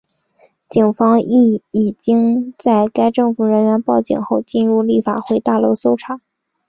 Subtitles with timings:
[0.67, 6.21] 警方亦已经在该政府人员报警后进入立法会大楼搜查。